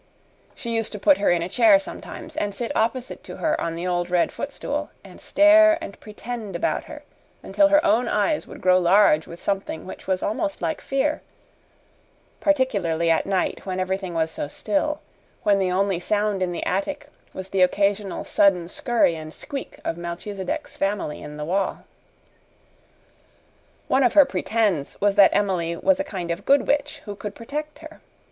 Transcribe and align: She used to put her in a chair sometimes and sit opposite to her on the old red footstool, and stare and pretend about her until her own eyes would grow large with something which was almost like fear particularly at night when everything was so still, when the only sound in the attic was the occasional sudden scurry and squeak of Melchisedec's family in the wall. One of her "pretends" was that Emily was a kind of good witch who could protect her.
She 0.55 0.75
used 0.75 0.91
to 0.93 0.99
put 0.99 1.19
her 1.19 1.29
in 1.29 1.43
a 1.43 1.47
chair 1.47 1.77
sometimes 1.77 2.35
and 2.35 2.55
sit 2.55 2.75
opposite 2.75 3.23
to 3.25 3.35
her 3.37 3.61
on 3.61 3.75
the 3.75 3.85
old 3.85 4.09
red 4.09 4.31
footstool, 4.31 4.89
and 5.03 5.21
stare 5.21 5.77
and 5.79 5.99
pretend 5.99 6.55
about 6.55 6.85
her 6.85 7.03
until 7.43 7.67
her 7.67 7.85
own 7.85 8.07
eyes 8.07 8.47
would 8.47 8.61
grow 8.61 8.79
large 8.79 9.27
with 9.27 9.39
something 9.39 9.85
which 9.85 10.07
was 10.07 10.23
almost 10.23 10.59
like 10.59 10.81
fear 10.81 11.21
particularly 12.39 13.11
at 13.11 13.27
night 13.27 13.63
when 13.67 13.79
everything 13.79 14.15
was 14.15 14.31
so 14.31 14.47
still, 14.47 15.01
when 15.43 15.59
the 15.59 15.69
only 15.69 15.99
sound 15.99 16.41
in 16.41 16.51
the 16.51 16.63
attic 16.65 17.09
was 17.31 17.49
the 17.49 17.61
occasional 17.61 18.23
sudden 18.25 18.67
scurry 18.67 19.13
and 19.15 19.31
squeak 19.35 19.77
of 19.85 19.97
Melchisedec's 19.97 20.75
family 20.77 21.21
in 21.21 21.37
the 21.37 21.45
wall. 21.45 21.83
One 23.87 24.01
of 24.01 24.13
her 24.13 24.25
"pretends" 24.25 24.99
was 24.99 25.13
that 25.17 25.29
Emily 25.35 25.75
was 25.77 25.99
a 25.99 26.03
kind 26.03 26.31
of 26.31 26.43
good 26.43 26.65
witch 26.65 27.03
who 27.05 27.15
could 27.15 27.35
protect 27.35 27.77
her. 27.85 28.01